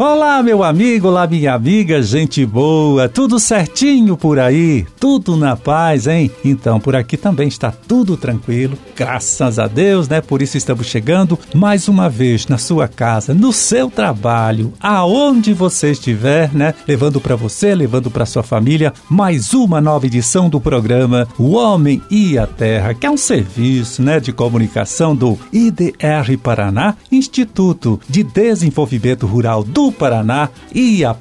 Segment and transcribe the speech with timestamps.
[0.00, 4.86] Olá, meu amigo, olá, minha amiga, gente boa, tudo certinho por aí?
[5.00, 6.30] Tudo na paz, hein?
[6.44, 10.20] Então, por aqui também está tudo tranquilo, graças a Deus, né?
[10.20, 15.90] Por isso estamos chegando mais uma vez na sua casa, no seu trabalho, aonde você
[15.90, 16.74] estiver, né?
[16.86, 22.00] Levando para você, levando para sua família, mais uma nova edição do programa O Homem
[22.08, 28.22] e a Terra, que é um serviço, né, de comunicação do IDR Paraná, Instituto de
[28.22, 31.14] Desenvolvimento Rural do Paraná e a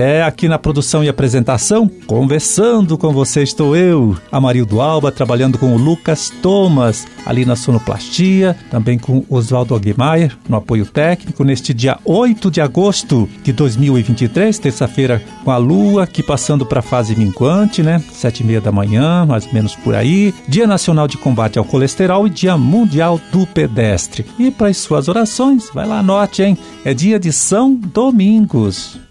[0.00, 5.74] É aqui na produção e apresentação, conversando com você estou eu, Amarildo Alba, trabalhando com
[5.74, 11.98] o Lucas Thomas, ali na sonoplastia, também com Oswaldo Aguimayer, no apoio técnico, neste dia
[12.04, 17.82] 8 de agosto de 2023, terça-feira, com a lua aqui passando para a fase minguante,
[17.82, 18.00] né?
[18.12, 20.32] Sete e meia da manhã, mais ou menos por aí.
[20.46, 24.24] Dia Nacional de Combate ao Colesterol e Dia Mundial do Pedestre.
[24.38, 26.56] E para as suas orações, vai lá, anote, hein?
[26.84, 29.07] É dia de São Domingos.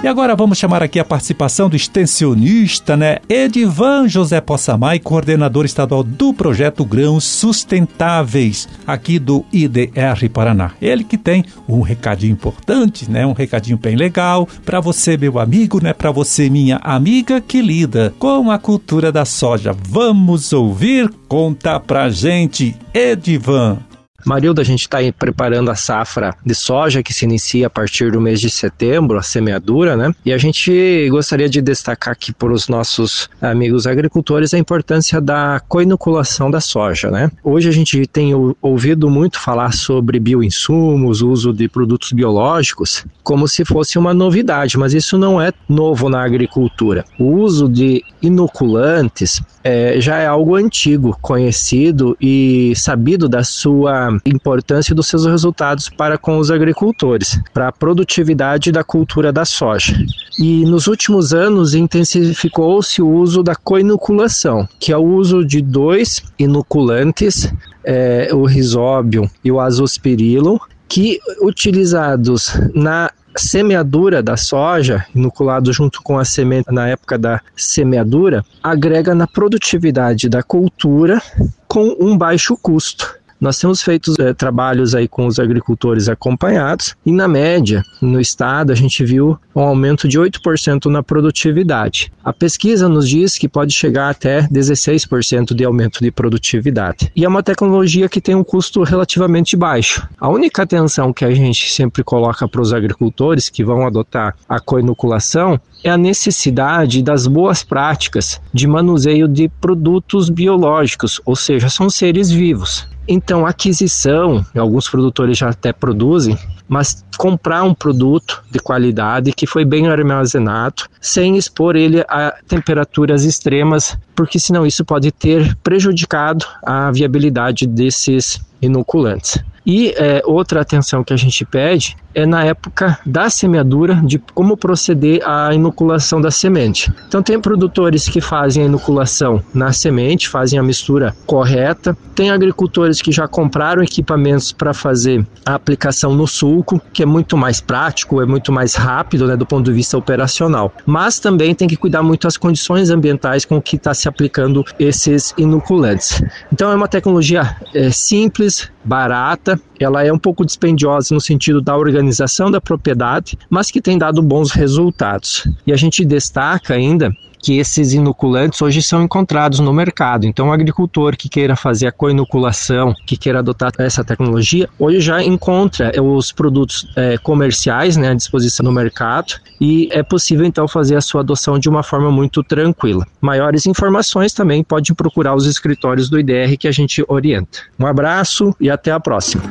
[0.06, 3.18] E agora vamos chamar aqui a participação do extensionista, né?
[3.28, 10.70] Edivan José Possamay, coordenador estadual do projeto Grãos Sustentáveis, aqui do IDR Paraná.
[10.80, 13.26] Ele que tem um recadinho importante, né?
[13.26, 15.92] Um recadinho bem legal para você, meu amigo, né?
[15.92, 19.74] Para você, minha amiga que lida com a cultura da soja.
[19.88, 21.12] Vamos ouvir?
[21.26, 23.78] Conta pra gente, Edivan.
[24.24, 28.20] Marilda, a gente está preparando a safra de soja que se inicia a partir do
[28.20, 30.12] mês de setembro, a semeadura, né?
[30.24, 35.60] E a gente gostaria de destacar aqui para os nossos amigos agricultores a importância da
[35.68, 37.30] coinoculação da soja, né?
[37.42, 43.64] Hoje a gente tem ouvido muito falar sobre bioinsumos, uso de produtos biológicos, como se
[43.64, 47.04] fosse uma novidade, mas isso não é novo na agricultura.
[47.18, 54.94] O uso de inoculantes é, já é algo antigo, conhecido e sabido da sua importância
[54.94, 59.96] dos seus resultados para com os agricultores, para a produtividade da cultura da soja.
[60.38, 66.22] E nos últimos anos intensificou-se o uso da coinoculação, que é o uso de dois
[66.38, 67.52] inoculantes,
[67.84, 76.18] é, o risóbio e o azospirilo, que utilizados na semeadura da soja, inoculado junto com
[76.18, 81.20] a semente na época da semeadura, agrega na produtividade da cultura
[81.68, 83.14] com um baixo custo.
[83.40, 88.72] Nós temos feito é, trabalhos aí com os agricultores acompanhados e na média, no estado,
[88.72, 92.10] a gente viu um aumento de 8% na produtividade.
[92.24, 97.12] A pesquisa nos diz que pode chegar até 16% de aumento de produtividade.
[97.14, 100.08] E é uma tecnologia que tem um custo relativamente baixo.
[100.18, 104.58] A única atenção que a gente sempre coloca para os agricultores que vão adotar a
[104.58, 111.90] coinoculação é a necessidade das boas práticas de manuseio de produtos biológicos, ou seja, são
[111.90, 112.86] seres vivos.
[113.08, 116.36] Então, aquisição, alguns produtores já até produzem,
[116.68, 123.24] mas comprar um produto de qualidade que foi bem armazenado, sem expor ele a temperaturas
[123.24, 129.38] extremas, porque senão isso pode ter prejudicado a viabilidade desses inoculantes.
[129.64, 134.56] E é, outra atenção que a gente pede é na época da semeadura de como
[134.56, 136.90] proceder à inoculação da semente.
[137.06, 141.94] Então tem produtores que fazem a inoculação na semente, fazem a mistura correta.
[142.14, 147.36] Tem agricultores que já compraram equipamentos para fazer a aplicação no sulco, que é muito
[147.36, 150.72] mais prático, é muito mais rápido, né, do ponto de vista operacional.
[150.86, 155.34] Mas também tem que cuidar muito das condições ambientais com que está se aplicando esses
[155.36, 156.22] inoculantes.
[156.50, 161.76] Então é uma tecnologia é, simples, barata, ela é um pouco dispendiosa no sentido da
[161.76, 162.05] organização
[162.50, 165.46] da propriedade, mas que tem dado bons resultados.
[165.66, 167.12] E a gente destaca ainda
[167.46, 170.26] que esses inoculantes hoje são encontrados no mercado.
[170.26, 175.22] Então, o agricultor que queira fazer a co-inoculação, que queira adotar essa tecnologia, hoje já
[175.22, 180.96] encontra os produtos é, comerciais né, à disposição no mercado e é possível então fazer
[180.96, 183.06] a sua adoção de uma forma muito tranquila.
[183.20, 187.60] Maiores informações também pode procurar os escritórios do IDR que a gente orienta.
[187.78, 189.44] Um abraço e até a próxima.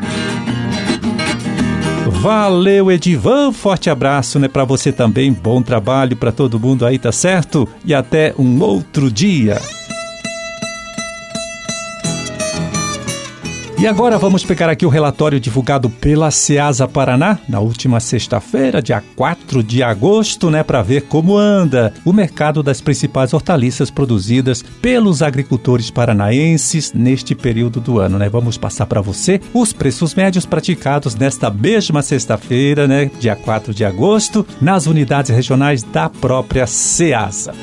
[2.25, 3.51] Valeu, Edivan.
[3.51, 5.31] Forte abraço, né, para você também.
[5.31, 7.69] Bom trabalho para todo mundo aí, tá certo?
[7.85, 9.61] E até um outro dia.
[13.77, 19.03] E agora vamos pegar aqui o relatório divulgado pela Ceasa Paraná na última sexta-feira, dia
[19.17, 25.21] 4 de agosto, né, para ver como anda o mercado das principais hortaliças produzidas pelos
[25.21, 28.29] agricultores paranaenses neste período do ano, né?
[28.29, 33.83] Vamos passar para você os preços médios praticados nesta mesma sexta-feira, né, dia 4 de
[33.83, 37.53] agosto, nas unidades regionais da própria Ceasa.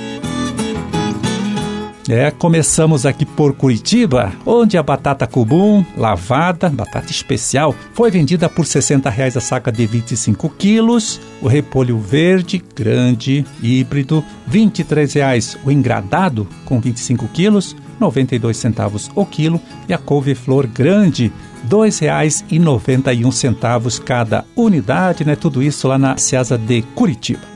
[2.08, 8.66] É, começamos aqui por Curitiba, onde a batata comum, lavada, batata especial, foi vendida por
[8.66, 11.20] 60 reais a saca de 25 quilos.
[11.40, 19.24] O repolho verde, grande, híbrido, 23 reais o engradado, com 25 quilos, 92 centavos o
[19.24, 19.60] quilo.
[19.88, 21.32] E a couve-flor grande,
[21.62, 25.36] R$ 2,91 cada unidade, né?
[25.36, 27.51] Tudo isso lá na Ceasa de Curitiba.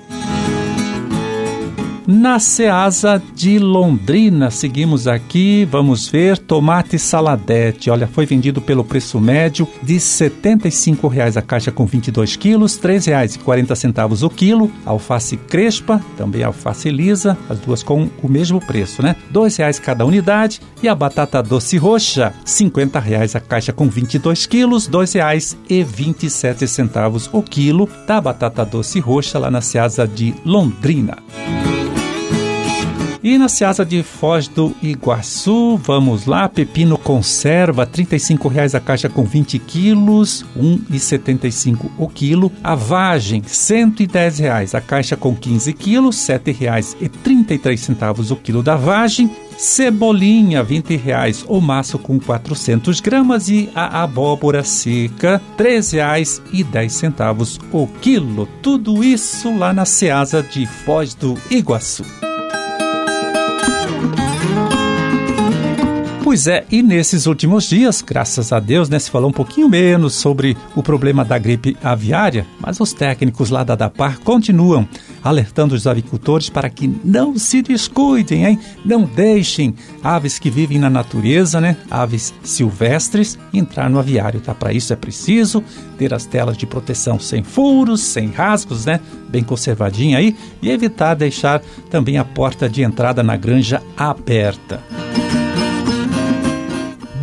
[2.06, 9.20] Na Ceasa de Londrina, seguimos aqui, vamos ver, tomate saladete, olha, foi vendido pelo preço
[9.20, 16.00] médio de R$ 75,00 a caixa com 22 quilos, R$ 3,40 o quilo, alface crespa,
[16.16, 19.16] também alface lisa, as duas com o mesmo preço, né?
[19.26, 24.46] R$ 2,00 cada unidade e a batata doce roxa, R$ 50,00 a caixa com 22
[24.46, 31.16] quilos, R$ 2,27 o quilo da batata doce roxa lá na Ceasa de Londrina.
[33.26, 39.08] E na Seasa de Foz do Iguaçu, vamos lá, pepino conserva, R$ 35,00 a caixa
[39.08, 42.52] com 20 quilos, R$ 1,75 o quilo.
[42.62, 49.28] A vagem, R$ 110,00 a caixa com 15 quilos, R$ 7,33 o quilo da vagem.
[49.58, 57.88] Cebolinha, R$ 20,00 o maço com 400 gramas e a abóbora seca, R$ 13,10 o
[58.00, 58.46] quilo.
[58.62, 62.04] Tudo isso lá na Seasa de Foz do Iguaçu.
[66.26, 70.14] Pois é, e nesses últimos dias, graças a Deus, né, se falou um pouquinho menos
[70.14, 74.88] sobre o problema da gripe aviária, mas os técnicos lá da DAPAR continuam
[75.22, 78.58] alertando os avicultores para que não se descuidem, hein?
[78.84, 84.52] Não deixem aves que vivem na natureza, né, aves silvestres, entrar no aviário, tá?
[84.52, 85.62] Para isso é preciso
[85.96, 91.14] ter as telas de proteção sem furos, sem rasgos, né, bem conservadinha aí, e evitar
[91.14, 94.82] deixar também a porta de entrada na granja aberta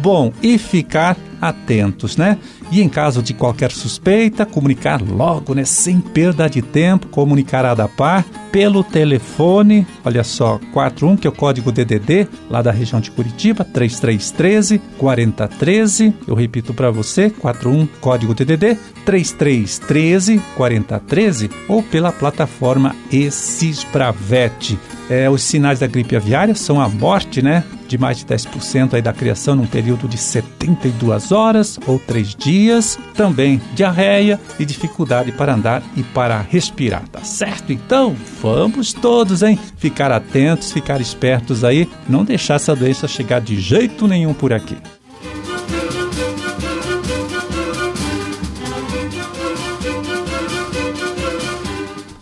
[0.04, 2.38] bom e ficar atentos, né?
[2.74, 5.64] E em caso de qualquer suspeita, comunicar logo, né?
[5.64, 11.34] Sem perda de tempo, comunicar a DAPAR pelo telefone, olha só, 41, que é o
[11.34, 16.16] código DDD, lá da região de Curitiba, 3313 4013.
[16.28, 18.76] Eu repito para você, 41, código DDD,
[19.06, 24.80] 3313 4013, ou pela plataforma Esispravet.
[25.12, 27.64] É, os sinais da gripe aviária são a morte, né?
[27.94, 32.98] de mais de 10% aí da criação num período de 72 horas ou 3 dias.
[33.14, 37.72] Também diarreia e dificuldade para andar e para respirar, tá certo?
[37.72, 39.60] Então, vamos todos, hein?
[39.78, 44.78] Ficar atentos, ficar espertos aí, não deixar essa doença chegar de jeito nenhum por aqui.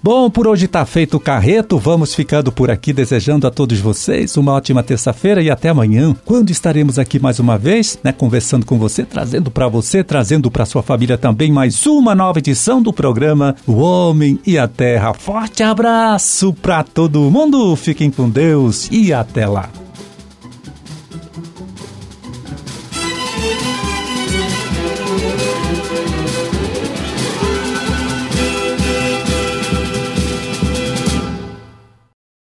[0.03, 1.77] Bom, por hoje está feito o carreto.
[1.77, 6.49] Vamos ficando por aqui, desejando a todos vocês uma ótima terça-feira e até amanhã, quando
[6.49, 10.81] estaremos aqui mais uma vez, né, conversando com você, trazendo para você, trazendo para sua
[10.81, 15.13] família também mais uma nova edição do programa O Homem e a Terra.
[15.13, 17.75] Forte abraço para todo mundo.
[17.75, 19.69] Fiquem com Deus e até lá.